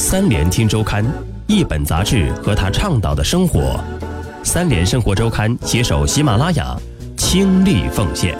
[0.00, 1.04] 三联听周刊，
[1.48, 3.82] 一本杂志和他倡导的生活。
[4.44, 6.78] 三联生活周刊携手喜马拉雅，
[7.16, 8.38] 倾力奉献。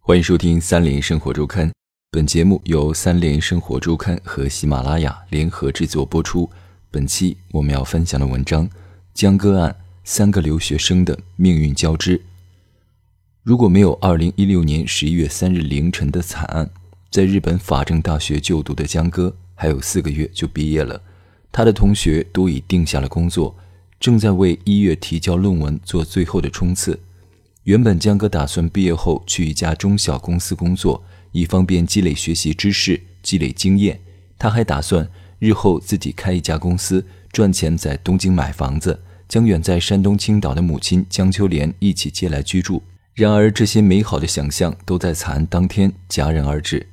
[0.00, 1.70] 欢迎收听三联生活周刊，
[2.10, 6.48] 本节目由三联生活周刊和喜马拉雅联合制作播出。
[6.90, 8.66] 本期我们要分享的文章
[9.12, 9.70] 《江歌案》，
[10.04, 12.18] 三个留学生的命运交织。
[13.42, 16.70] 如果没有2016年11月3日凌晨的惨案，
[17.14, 21.00] 在日本法政大学就读的江歌还有四个月就毕业了。
[21.52, 23.56] 他的同学都已定下了工作，
[24.00, 26.98] 正在为一月提交论文做最后的冲刺。
[27.62, 34.00] 原本江哥打算毕业后去一家中小公司工作，以方便积累学习知识、积累经验。
[34.36, 42.82] 他还打算日后自己开一家公司，赚钱在东京买房子，将远在山东青岛的母亲江秋莲一起接来居住。
[43.14, 46.88] 然而，这些美好的想象都在惨案当天戛然而止。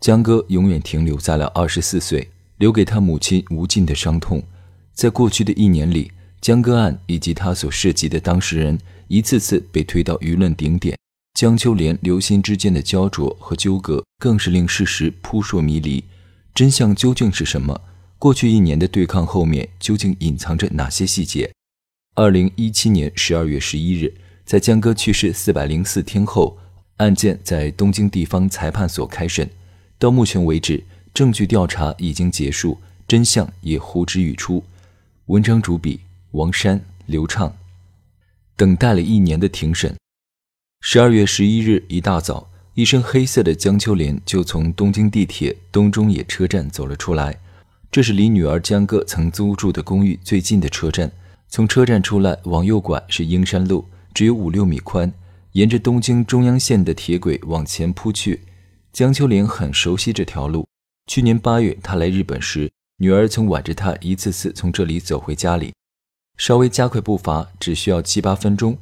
[0.00, 4.42] 江哥永远停留在了二十四岁，留给他母亲无尽的伤痛。
[4.94, 8.78] 在过去的一年里，江歌案以及他所涉及的当事人。
[9.08, 10.96] 一次次被推到舆论顶点，
[11.34, 16.04] 江秋莲、刘鑫之间的焦灼和纠葛，更是令事实扑朔迷离。
[16.54, 17.80] 真相究竟是什么？
[18.18, 21.52] 过去一年的对抗后面究竟隐藏着哪些细节？
[22.14, 26.56] 二零一七年十二月十一日，在江歌去世四百零四天后，
[26.98, 29.50] 案件在东京地方裁判所开审。
[30.00, 34.64] 到目前为止，证据调查已经结束，真相也呼之欲出。
[35.26, 37.54] 文章主笔：王山、刘畅。
[38.56, 39.94] 等待了一年的庭审，
[40.80, 47.38] 十二月十一日一大早，一身黑色的江秋莲就从东京地铁东中野车站走了出来。
[47.92, 51.12] 这是离女儿江歌曾租住的公寓最近的车站。
[51.50, 53.84] 从车站出来，往右拐是英山路，
[54.14, 55.12] 只有五六米宽，
[55.52, 58.40] 沿着东京中央线的铁轨往前铺去。
[58.92, 60.66] 江秋莲很熟悉这条路。
[61.06, 65.72] 去年八月，她来日本时，女儿曾挽着她一次次从这里走回家里。
[66.36, 68.76] 稍微加快步伐，只需要七八分钟。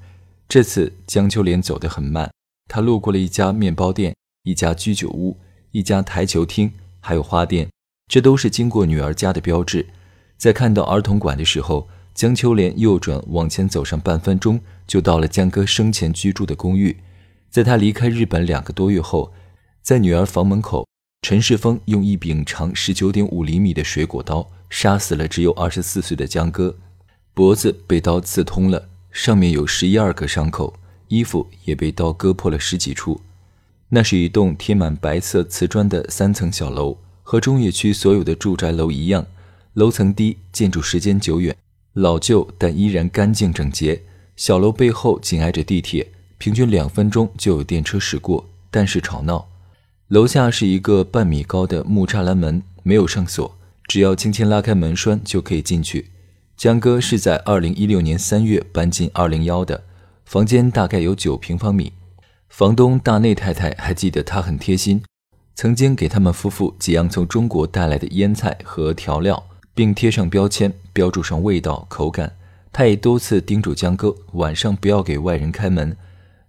[0.49, 2.31] 这次江秋莲走得很慢，
[2.69, 5.37] 她路过了一家面包店、一家居酒屋、
[5.73, 7.69] 一家台球厅，还有花店，
[8.11, 9.87] 这都是经过女儿家的标志。
[10.39, 16.97] 在看到儿童馆的时候，江秋莲右转往前走上半分钟，就到了江哥生前居住的公寓。
[17.51, 19.33] 在他离开日本两个多月后，
[19.89, 20.87] 在女儿房门口，
[21.23, 26.77] 陈世峰用一柄长十九点五厘米的水果刀杀死了只有二十四岁的江哥。
[27.33, 30.75] 脖子被刀刺通了，上面有十一二个伤口，
[31.09, 33.19] 衣服也被刀割破了十几处。
[33.89, 39.27] 那是一栋贴满白色瓷砖的三层小楼，和中野区所有的住宅楼一样，
[39.73, 41.57] 楼层低，建筑时间久远，
[41.95, 44.03] 老旧但依然干净整洁。
[44.37, 49.49] 小楼背后紧挨着地铁，平均两分钟就有电车驶过，但是吵闹。
[50.09, 53.55] 楼下是一个半米高的木栅栏门，没有上锁，
[53.87, 56.11] 只要轻轻拉开门栓就可以进去。
[56.57, 59.85] 江哥是在二零一六年三月搬进二零幺的
[60.25, 61.93] 房间，大概有九平方米。
[62.49, 65.03] 房东大内太太还记得他很贴心，
[65.55, 72.35] 曾经给他们夫妇几样从中国带来的腌菜和调料，并贴上标签，标注上味道、口感。
[72.73, 75.95] 他也多次叮嘱江哥晚上不要给外人开门。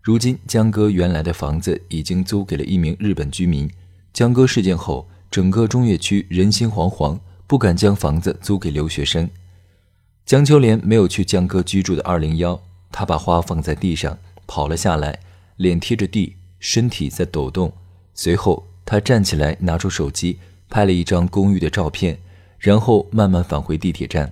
[0.02, 3.70] 如今，江哥原来的房子已经租给了一名日本居民。
[4.14, 9.30] 江哥事件后，整个中越区人心惶惶，不敢将房子租给留学生。
[10.26, 12.59] 江秋莲没有去江哥居住的二零幺，
[12.92, 14.18] 她把花放在地上，
[14.48, 15.20] 跑了下来，
[15.58, 17.74] 脸贴着地，身体在抖动。
[18.14, 20.40] 随后，她站起来，拿出手机
[20.70, 22.18] 拍了一张公寓的照片，
[22.58, 24.32] 然后慢慢返回地铁站。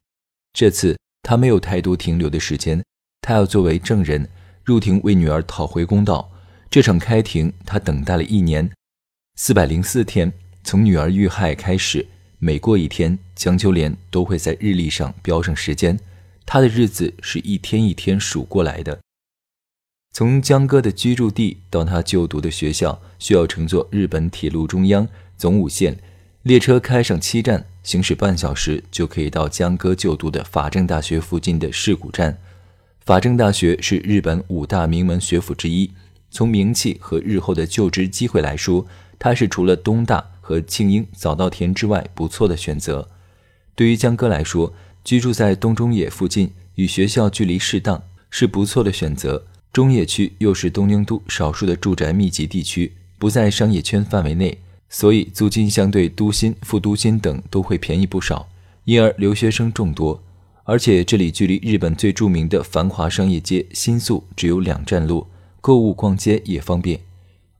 [0.53, 2.81] 这次，她没有太多停留的时间，
[3.21, 4.29] 她要作为证人
[4.67, 6.29] 入庭为女儿讨回公道。
[6.69, 8.69] 这场开庭，她等待了一年，
[9.37, 12.05] 四百零四天，从女儿遇害开始。
[12.37, 15.97] 每过一天，江秋莲都会在日历上标上时间。
[16.45, 18.99] 她的日子是一天一天数过来的。
[20.11, 25.07] 从江哥的居住地到他就读的学校，需要乘坐日本铁路中央
[25.37, 25.97] 总武线
[26.43, 32.37] 列车开上七站，行驶半小时就可以到江哥就读的法政大学附近的市谷站。
[33.07, 35.89] 法政大学是日本五大名门学府之一，
[36.29, 38.85] 从名气和日后的就职机会来说，
[39.17, 40.21] 它是除了东大。
[40.41, 43.07] 和庆英、早稻田之外，不错的选择。
[43.75, 44.73] 对于江哥来说，
[45.05, 49.45] 居住在东中野附近，与学校距离适当，是不错的选择。
[49.71, 54.57] 中野区又是东京都少数的住宅密集地区，不在商业圈范围内，
[54.89, 58.49] 所以租金相对都心、副都心等都会便宜不少，
[58.83, 60.21] 因而留学生众多。
[60.69, 65.25] 而且这里距离日本最著名的繁华商业街新宿只有两站路，
[65.61, 66.99] 购物逛街也方便。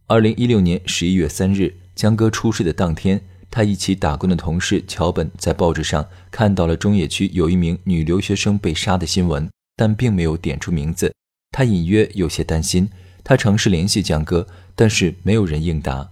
[0.08, 1.74] 二零一六年十一月三日。
[1.96, 3.20] 江哥出事的当天，
[3.50, 11.12] 他一起打工的同事桥本在报纸上看到了中野区有一名女留学生被杀的新闻，但并没有点出名字。
[11.52, 12.90] 他隐约有些担心，
[13.24, 14.46] 他尝试联系江哥，
[14.76, 16.10] 但是没有人应答。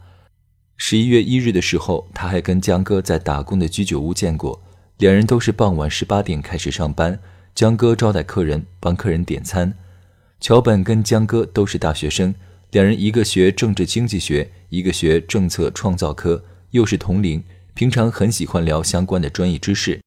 [0.77, 4.63] 十一月一日的时候，他还跟江哥在打工的居酒屋见过，
[4.97, 7.19] 两人都是傍晚十八点开始上班。
[7.53, 9.74] 江哥招待客人，帮客人点餐。
[10.39, 12.33] 桥本跟江哥都是大学生，
[12.71, 17.44] 两人一个学政治经济学，一个学政策创造科，又是同龄，
[17.74, 20.01] 平常很喜欢聊相关的专业知识。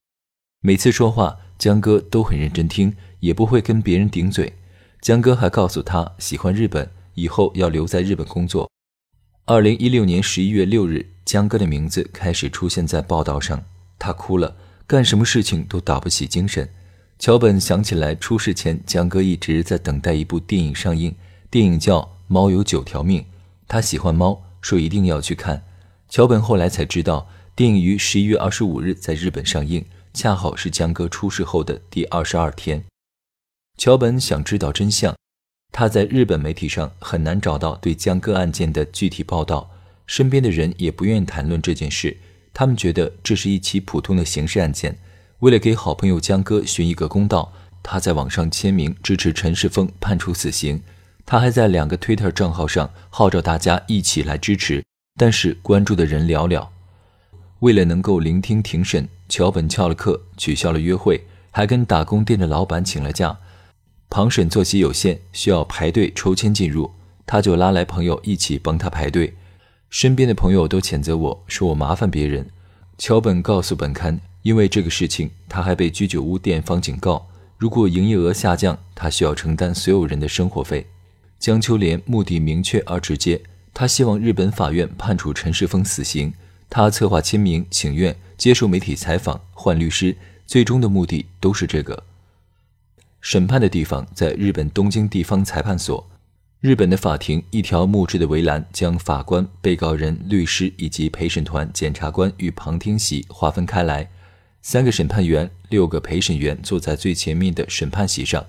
[0.61, 4.53] 每次说话，江哥都很认真听，也不会跟别人顶嘴。
[5.01, 8.69] 江哥还告诉他喜欢日本，以后要留在日本工作。
[9.45, 13.63] 二零一六年十一月六日，江哥的名字开始出现在报道上，
[13.97, 14.55] 他哭了，
[14.89, 16.67] 干什么事情都打不起精神。
[17.19, 21.13] 桥本想起来，出事前江哥一直在等待一部电影上映，
[21.51, 23.21] 电影叫《猫有九条命》，
[23.67, 25.63] 他喜欢猫，说一定要去看。
[26.09, 32.83] 桥本后来才知道，电影于十一月二十五日在日本上映，恰好是江哥出事后的第二十二天。
[33.77, 35.15] 桥本想知道真相，
[35.71, 39.69] 他在日本媒体上很难找到对江歌案件的具体报道，
[40.07, 42.17] 身边的人也不愿意谈论这件事，
[42.53, 44.97] 他们觉得这是一起普通的刑事案件。
[45.39, 50.81] 为了给好朋友江哥寻一个公道，他在网上签名支持陈世峰判处死刑。
[51.25, 54.83] 他还在两个 Twitter 账号上号召大家一起来支持，
[55.15, 56.67] 但是关注的人寥寥。
[57.59, 63.37] 为了能够聆听庭审，桥本翘了课，取消了约会，还跟打工店的老板请了假。
[64.09, 66.91] 旁审作息有限，需要排队抽签进入，
[67.25, 69.35] 他就拉来朋友一起帮他排队。
[69.89, 72.49] 身边的朋友都谴责我说我麻烦别人。
[72.97, 74.19] 桥本告诉本刊。
[74.41, 77.27] 因为这个事情，他还被居酒屋店方警告：
[77.57, 80.87] 如果营业额下降，他需要承担所有人的生活费。
[81.37, 83.41] 江秋莲目的明确而直接，
[83.73, 86.33] 他希望日本法院判处陈世峰死刑。
[86.69, 90.15] 他策划签名请愿、接受媒体采访、换律师，
[90.47, 92.03] 最终的目的都是这个。
[93.19, 96.09] 审判的地方在日本东京地方裁判所。
[96.61, 104.09] 日本的法庭，一条木质的围栏将法官、被告人、律师以及陪审团、检察官与旁听席划分开来。
[104.61, 108.45] 三个审判员，六个陪审员坐在最前面的审判席上。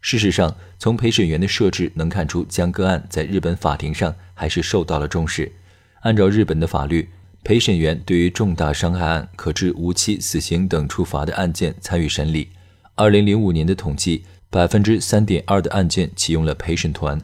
[0.00, 5.52] 事实上，从陪审员的设置能看出，江歌案在日本法庭上还是受到了重视。
[6.00, 7.08] 按照日本的法律，
[7.44, 12.48] 陪审员对于重大伤害案可致无期死刑等处罚的案件参与审理。
[12.96, 17.22] 二零零五年的统计，百分之三点二的案件启用了陪审团。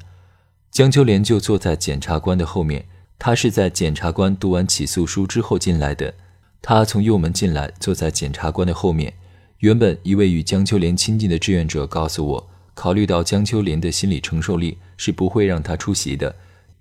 [0.78, 2.84] 江秋莲就坐在检察官的后面，
[3.18, 6.14] 他是在检察官读完起诉书之后进来的。
[6.62, 9.12] 他从右门进来，坐在检察官的后面。
[9.58, 16.36] 原本一位与江秋莲亲近的志愿者告诉我，考虑到江秋莲的心理承受力，是不会让他出席的。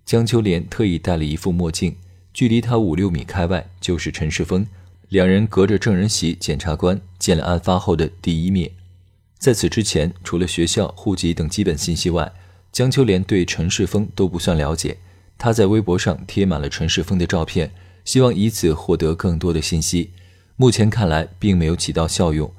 [0.06, 1.96] 江秋莲特意戴了一副墨镜，
[2.32, 4.68] 距离他五六米开外就是陈世峰。
[5.10, 8.70] 两人隔着证人席，检察官见了案发后的第一面。
[9.40, 12.32] 在此之前，除了学校、户籍等基本信息外，
[12.78, 14.98] 江秋莲对陈世峰都不算了解。
[15.36, 17.72] 他在微博上贴满了陈世峰的照片。
[18.06, 20.12] 希望以此获得更多的信息，
[20.58, 22.54] 目前看来并没有起到效用。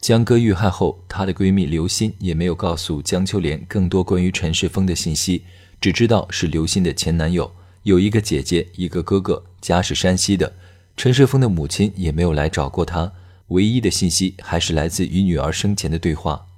[0.00, 5.44] 江歌遇害后，她的闺蜜刘鑫也没有告诉江秋莲更多关于陈世峰的信息，
[5.80, 7.52] 只知道是刘鑫的前男友，
[7.84, 10.52] 有一个姐姐，一个哥哥，家是山西的。
[10.96, 13.12] 陈世峰的母亲也没有来找过他，
[13.46, 16.48] 唯一的信息还是来自与女儿生前的对话。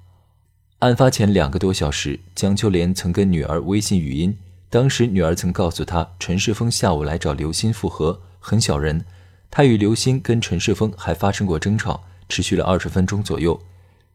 [0.83, 4.37] 案发前两个多小时，江秋莲曾跟女儿微信语音，
[4.69, 8.19] 当时女儿曾告诉她，陈世峰下午来找刘鑫复合。
[8.37, 9.05] 很小人，
[9.49, 13.57] 他与刘鑫跟陈世峰还发生过争吵，持续了二十分钟左右。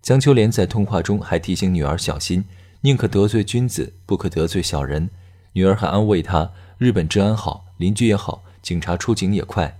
[0.02, 2.44] 江秋莲在通话中还提醒女儿小心，
[2.82, 5.08] 宁可得罪君子，不可得罪小人。
[5.54, 9.78] 女儿还安慰她，日本治安好，邻居也好，警察出警也快。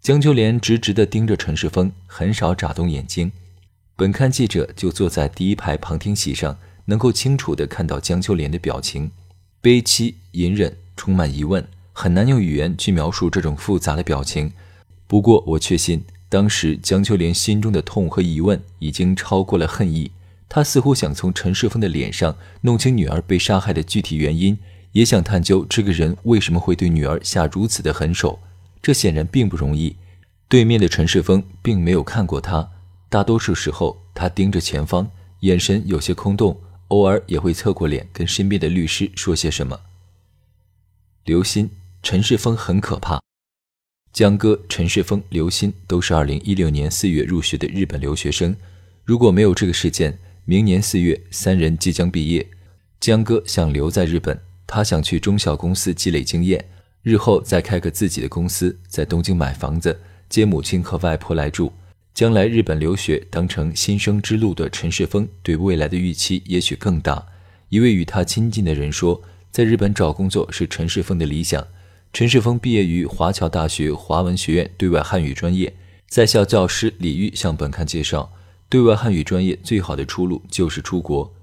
[0.00, 3.32] 江秋莲直直地盯着陈世峰，很少眨动眼睛。
[3.96, 9.12] 本刊记者就坐在第一排旁听席上，能够清楚地看到江秋莲的表情，
[9.60, 11.64] 悲戚、隐忍，充满疑问。
[11.92, 14.52] 很难用语言去描述这种复杂的表情，
[15.06, 20.10] 不过我确信，当时江秋莲心中的痛和疑问已经超过了恨意。
[20.48, 24.58] 她似乎想从陈世峰的脸上弄清女儿被杀害的具体原因，
[24.90, 28.40] 也想探究这个人为什么会对女儿下如此的狠手。
[28.82, 29.94] 这显然并不容易。
[30.48, 32.70] 对面的陈世峰并没有看过他，
[33.14, 39.78] 大多数时候他盯着前方，眼神有些空洞，偶尔也会侧过脸跟身边的律师说些什么。
[41.24, 41.70] 刘鑫。
[42.02, 43.20] 陈世峰很可怕。
[44.12, 48.56] 江歌、陈世峰、刘鑫都是2016年4月入学的日本留学生。
[49.04, 52.44] 如果没有这个事件，明年4月三人即将毕业。
[52.98, 56.64] 江歌想留在日本，他想去中小公司积累经验。
[57.02, 61.72] 日后再开个自己的公司，在东京买房子，接母亲和外婆来住。
[62.14, 67.26] 将来日本留学当成新生之路的陈世峰，对未来的预期也许更大。
[67.70, 71.66] 一位与他亲近的人说，在日本找工作是陈世峰的理想。
[72.12, 75.74] 陈世峰毕业于华侨大学华文学院对外汉语专业，
[76.08, 78.32] 在校教师李玉向本刊介绍，
[78.68, 81.34] 对外汉语专业最好的出路就是出国。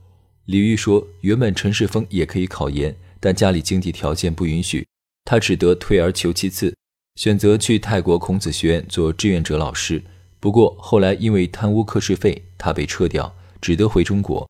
[0.46, 4.88] 李玉说，原本陈世峰也可以考研，但家里经济条件不允许，
[5.25, 6.74] 他只得退而求其次，
[7.18, 10.01] 选择去泰国孔子学院做志愿者老师。
[10.42, 14.50] 不过后来因为贪污课时费，他被撤掉，只得回中国。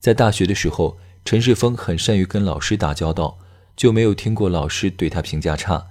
[0.00, 3.36] 在大学的时候，陈世峰很善于跟老师打交道，
[3.76, 5.88] 就没有听过老师对他评价差。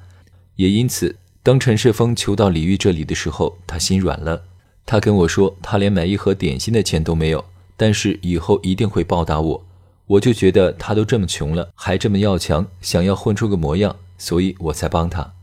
[0.55, 4.45] 也因此，当陈世峰求到李玉这里的时候，他心软了。
[4.83, 7.45] 他跟我说，他连买一盒点心的钱都没有，
[7.77, 9.65] 但是以后一定会报答我。
[10.07, 15.33] 我就觉得他都这么穷了，还这么要强，想要混出个模样，所以我才帮他。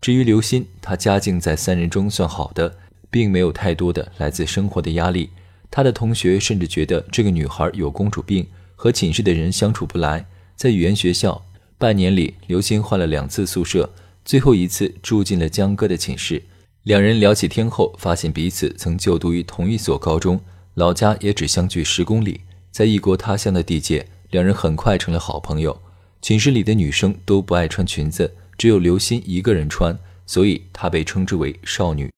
[0.00, 2.76] 至于刘鑫，他家境在三人中算好的。
[3.10, 5.30] 并没有太多的来自生活的压力，
[5.70, 10.24] 他的同学甚至觉得这个女孩有公主病，和寝室的人相处不来。
[10.56, 11.44] 在语言学校，
[11.78, 13.92] 半年里，刘鑫换了两次宿舍，
[14.24, 16.42] 最后一次住进了江哥的寝室。
[16.84, 20.40] 两人聊起天后，发现彼此曾就读于同一所高中，
[20.74, 22.40] 老家也只相距十公里，
[22.70, 25.80] 在异国他乡的地界，两人很快成了好朋友。
[26.22, 32.10] 寝室里的女生都不爱穿裙子，只有刘鑫一个人穿，所以她被称之为少女。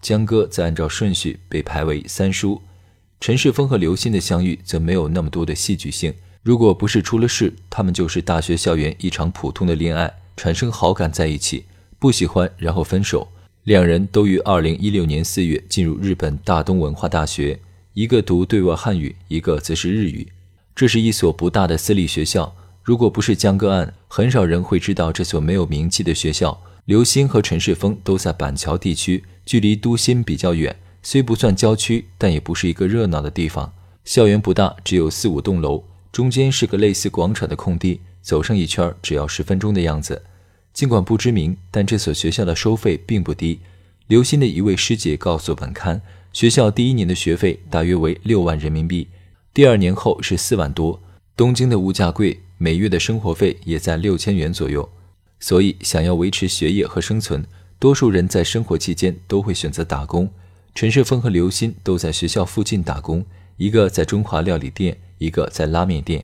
[0.00, 2.62] 江歌则按照顺序被排为三叔，
[3.20, 6.14] 陈世峰和刘鑫的相遇则没有那么多的戏剧性。
[6.42, 11.64] 如果不是出了事，他们就是大学校园一场普通的恋爱，产生好感在一起，
[11.98, 13.28] 不喜欢然后分手。
[13.64, 17.58] 两人都于二零一六年四月进入日本大东文化大学，
[17.92, 20.28] 一个读对外汉语，一个则是日语。
[20.74, 26.62] 这是一所不大的私立学校，如果不是江歌案，很少人会知道这所没有名气的学校。
[26.84, 29.24] 刘鑫和陈世峰都在板桥地区。
[29.48, 33.72] 距离都心比较远，虽不算郊区，但也不是一个热闹的地方。
[34.04, 40.22] 校园不大，只有四五栋楼，中间是个类似广场的空地，走上一圈只要十分钟的样子。
[40.74, 43.60] 尽管不知名，但这所学校的收费并不低。
[44.08, 46.02] 刘鑫的一位师姐告诉本刊，
[46.34, 49.08] 学校第一年的学费大约为六万人民币，
[49.54, 51.00] 第二年后是四万多。
[51.34, 54.86] 东京的物价贵，每月的生活费也在六千元左右，
[55.40, 57.42] 所以想要维持学业和生存。
[57.78, 60.28] 多数人在生活期间都会选择打工。
[60.74, 63.24] 陈世峰和刘鑫都在学校附近打工，
[63.56, 66.22] 一个在中华料理店，一个在拉面店。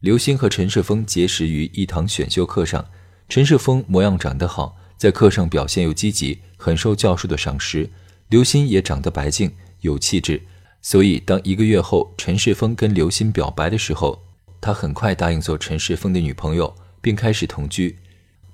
[0.00, 2.84] 刘鑫和陈世峰结识于一堂选修课上。
[3.28, 7.90] 陈世峰模样长得好，在课上表现又积极，很受教授的赏识。
[8.28, 10.42] 刘鑫也长得白净，有气质，
[10.82, 14.22] 所以当一个月后陈世峰跟刘鑫表白的时候，
[14.60, 17.96] 他很快答应做陈世峰的女朋友，并开始同居。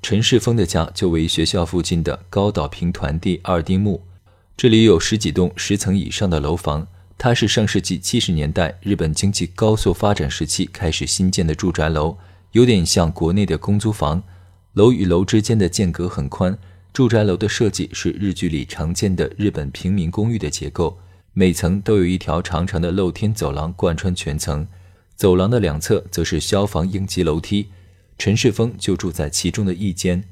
[0.05, 4.03] 陈世峰的家就位于学校附近的高岛平团地二丁目，
[4.55, 6.87] 这里有十几栋十层以上的楼房。
[7.17, 12.19] 它是上世纪七十年代日本经济高速发展时期开始新建的住宅楼，
[12.53, 14.23] 有点像国内的公租房。
[14.75, 16.55] 楼与楼之间的间隔很宽。
[16.93, 20.99] 住宅楼的设计是日剧里常见的日本平民公寓的结构，
[21.33, 24.69] 每层都有一条长长的露天走廊贯穿全层，
[25.17, 27.69] 走廊的两侧则是消防应急楼梯。
[28.19, 30.25] 陈世峰就住在其中的一间。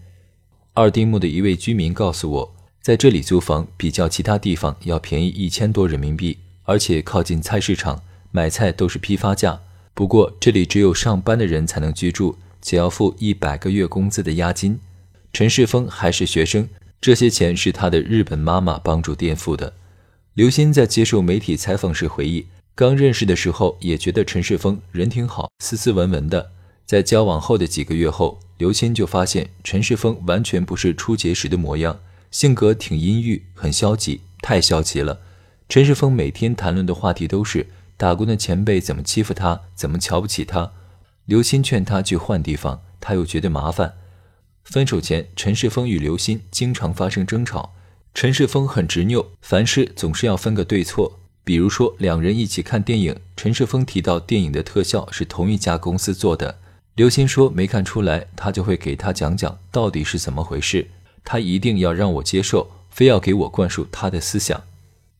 [0.74, 9.60] 二丁目的一位居民告诉我，在这里租房比较其他地方要便宜一千多人民币，而且靠近菜市场，买菜都是批发价。
[9.94, 14.80] 不过这里只有上班的人才能居住，且要付一百个月工资的押金。
[15.34, 16.68] 陈世峰还是学生，
[17.00, 19.74] 这些钱是他的日本妈妈帮助垫付的。
[20.34, 26.51] 刘鑫在接受媒体采访时回忆，刚认识的时候也觉得陈世峰人挺好，斯斯文文的。
[26.84, 35.20] 在交往后的几个月后，刘鑫就发现陈世峰完全不是初结时的模样，性格挺阴郁，很消极，太消极了。
[35.68, 40.72] 陈世峰每天谈论的话题都是打工的前辈怎么欺负他，怎么瞧不起他。
[41.24, 43.94] 刘鑫劝他去换地方，他又觉得麻烦。
[44.64, 47.74] 分手前，陈世峰与刘鑫经常发生争吵。
[48.14, 51.20] 陈世峰很执拗，凡事总是要分个对错。
[51.44, 56.58] 比如说，两人一起看电影，陈世峰提到电影的特效是同一家公司做的。
[56.94, 60.88] 刘鑫说没看出来，他就会给他讲讲到底是怎么回事。
[61.25, 64.62] 他一定要让我接受，非要给我灌输他的思想。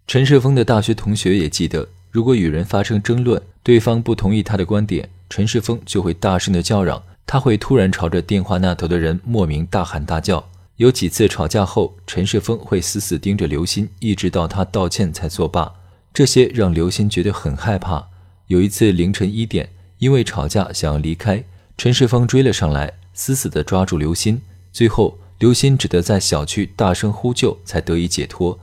[0.07, 10.50] 陈世峰的大学同学也记得，如果与人发生争论，对方不同意他的观点，陈世峰就会大声的叫嚷，他会突然朝着电话那头的人莫名大喊大叫。
[10.76, 15.73] 有几次吵架后，陈世峰会死死盯着刘鑫，一直到他道歉才作罢。
[16.12, 18.09] 这些让刘鑫觉得很害怕。
[18.49, 21.43] 有一次凌晨一点，因为吵架想要离开。
[21.76, 24.41] 陈世峰追了上来，死死地抓住刘鑫。
[24.73, 28.61] 最后，刘鑫只得在小区大声呼救，才得以解脱。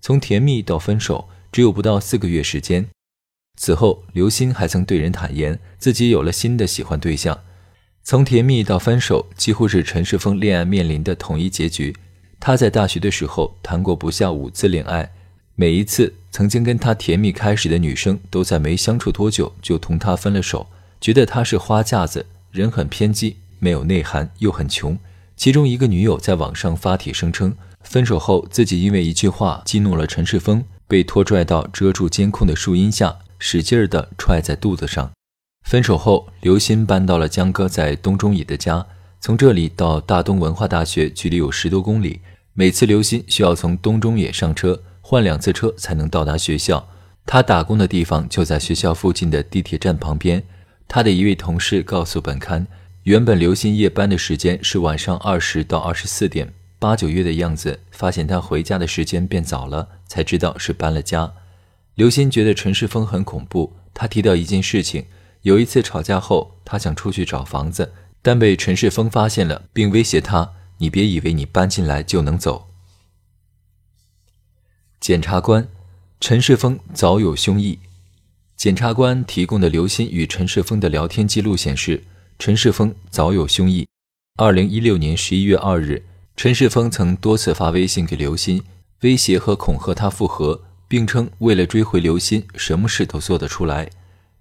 [0.00, 2.88] 从甜蜜到分手，只有不到四个月时间。
[3.56, 7.38] 此后，刘鑫还曾对人坦言自己有了新的喜欢对象。
[8.02, 11.94] 从甜蜜到分手，几乎是陈世峰恋爱面临的统一结局。
[12.40, 15.12] 他在大学的时候谈过不下五次恋爱，
[15.54, 20.66] 每一次曾经跟他甜蜜开始的女生，都在没相处多久就同他分了手，
[21.00, 24.98] 觉得他是花架子，人很偏激，没有内涵，又很穷。
[25.36, 35.10] 其中一个女友在网上发帖声称，分手后自己因为一句话激怒了陈世峰，被拖拽到遮住监控的树荫下，使劲儿地踹在肚子上。
[35.66, 38.86] 分手后，刘鑫搬到了江哥在东中野的家，
[39.18, 42.20] 从这里到大东文化大学距离有十多公里。
[42.52, 46.86] 每次刘鑫需要从东中野上车，换两次车才能到达学校。
[47.24, 50.42] 他打工的地方就在学校附近的地铁站旁边。
[50.88, 52.66] 他的一位同事告诉本刊，
[53.04, 61.32] 原本刘鑫夜班的时间是晚上二十到二十四点，八九月的样子，发现他回家的时间变早了，才知道是搬了家。
[61.94, 63.74] 刘鑫觉得陈世峰很恐怖。
[63.94, 65.04] 他提到一件事情：
[65.42, 70.52] 有一次吵架后，他想出去找房子，但被陈世峰发现了，并威胁他。
[70.78, 72.68] 你别以为你搬进来就能走。
[74.98, 75.68] 检察官
[76.20, 77.78] 陈世峰早有凶意。
[78.62, 82.00] 检察官提供的刘鑫与陈世峰的聊天记录显示，
[82.38, 83.88] 陈世峰早有凶意。
[84.38, 86.04] 二零一六年十一月二日，
[86.36, 88.62] 陈世峰曾多次发微信给刘鑫，
[89.00, 93.90] 威胁和恐吓他复合，并称为了追回刘鑫，什么事都做得出来。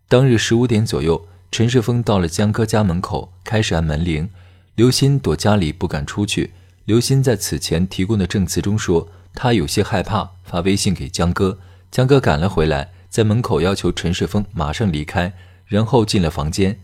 [0.08, 4.30] 当日十五点左右，陈世峰到了江哥家门口，开始按门铃。
[4.76, 6.52] 刘鑫躲家里不敢出去。
[6.86, 11.58] 刘鑫在此前提供的证词中说，他有些害怕，发微信给江哥。
[11.90, 15.34] 江哥赶了回来，在门口要求陈世峰马上离开，
[15.66, 16.80] 然后进了房间。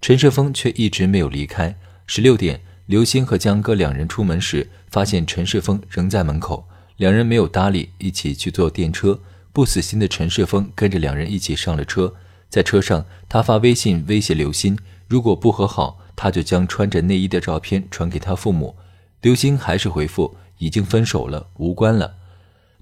[0.00, 1.76] 陈世峰却一直没有离开。
[2.06, 9.20] 十六点，刘鑫和江哥两人出门时，发现陈世峰仍在门口，两人没有搭理，一起去坐电车。
[9.52, 12.14] 不死心的陈世峰跟着两人一起上了车，
[12.48, 15.98] 在车上，他发微信威胁刘鑫，如果不和好。
[16.16, 18.76] 他就将穿着内衣的照片传给他父母，
[19.22, 22.14] 刘鑫还是回复已经分手了，无关了。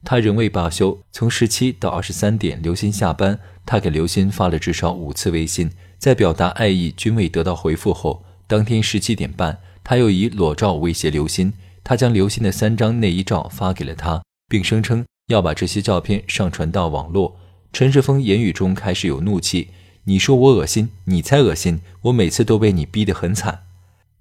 [0.05, 11.53] 他仍未罢休，从十七到二十三点，刘鑫下班，他给刘鑫发了至少五次微信，在表达爱意均未得到回复后，当天十七点半，他又以裸照威胁刘鑫，
[11.85, 17.37] 他将刘鑫的三张内衣照发给了他，并声称要把这些照片上传到网络。
[17.73, 19.69] 陈世峰言语中开始有怒气。
[20.05, 21.81] 你说我恶心，你才恶心！
[22.03, 23.61] 我每次都被你逼得很惨。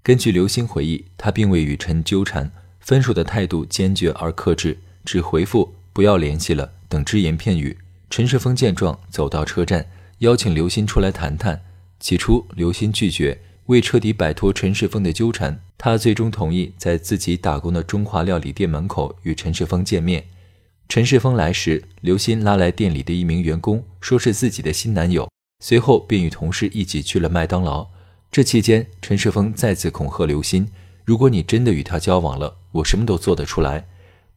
[0.04, 7.76] 根据刘鑫回忆，他并未与陈纠缠，分手的态度坚决而克制，只回复“不要联系了”等只言片语。
[8.10, 9.86] 陈世峰见状，走到车站，
[10.18, 11.62] 邀请刘鑫出来谈谈。
[11.98, 13.38] 起初，刘鑫拒绝。
[13.66, 20.24] 为彻底摆脱陈世峰的纠缠，他最终同意在自己打工的中华料理店门口与陈世峰见面。
[20.88, 25.30] 陈世峰来时，刘鑫拉来店里的一名员工，说是自己的新男友。
[25.64, 27.86] 随后便与同事一起去了麦当劳。
[28.32, 30.66] 这期间，陈世峰再次恐吓刘鑫
[31.06, 33.86] ：“如果你真的与他交往了，我什么都做得出来。”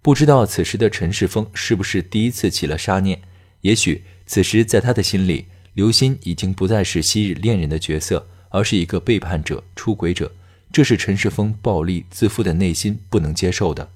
[0.06, 3.20] 不知道此时的陈世峰是不是第一次起了杀念？
[3.62, 10.32] 也许此时在他的心里，刘鑫已经不再是昔日恋人的角色，而是一个背叛者、出轨者。
[10.72, 13.90] 这是陈世峰暴力自负的内心不能接受的。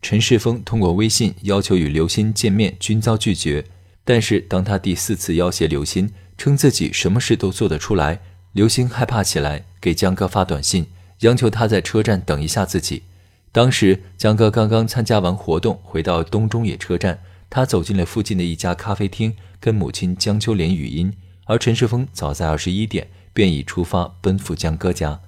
[0.00, 3.66] 陈世峰通过微信要求与刘鑫见面，均遭拒绝。
[4.02, 8.20] 但是当他第四次要挟刘鑫，称自己什么事都做得出来，
[8.52, 10.86] 刘星害怕起来，给江哥发短信，
[11.18, 13.02] 央求他在车站等一下自己。
[13.52, 21.12] 当时江哥刚刚参加完活动，回到东中野车站，他走进了附近的一家咖啡厅，跟母亲江秋莲语音。
[21.46, 25.20] 而陈世峰早在二十一点便已出发奔赴江哥家。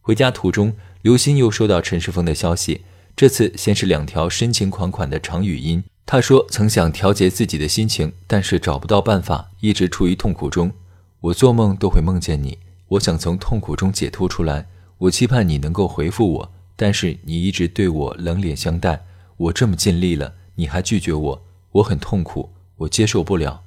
[0.00, 2.80] 回家途中，刘鑫又收到陈世峰的消息，
[3.14, 5.84] 这次先是两条深情款款的长语音。
[6.04, 10.72] 他说：“曾想调节自己的心情，但是找不到办法，一直处于痛苦中。
[11.20, 14.66] 我做梦都会梦见你，我想从痛苦中解脱出来。
[14.98, 19.04] 我期盼你能够回复我，但是你一直对我冷脸相待。
[19.36, 23.62] 我这么尽力了，你还拒绝我，我很痛苦，我接受不了。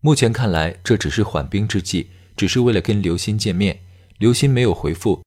[0.00, 3.80] 目前看来，这只是缓兵之计，只是为了跟刘鑫见面。
[4.16, 5.22] 刘鑫没有回复，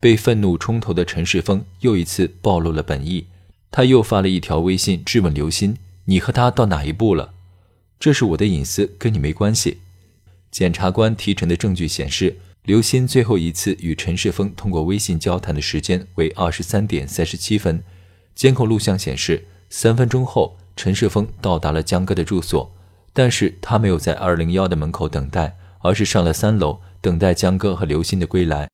[0.00, 3.26] 被愤怒冲头的陈世峰又一次暴露了本意。
[3.70, 7.34] 他又发了一条微信质问刘鑫。”你和他到哪一步了？
[8.00, 9.80] 这是我的隐私，跟你没关系。
[10.50, 17.84] 检察官提陈的证据显示，刘鑫最后一次与陈世峰通过微信交谈的时间为二十三点三十七分。
[18.34, 22.72] 监控录像显示，三分钟后，陈世峰到达了江哥的住所，
[23.12, 28.66] 但是他没有在二零幺的门口等待，而是上了三楼等待江哥和刘鑫的归来。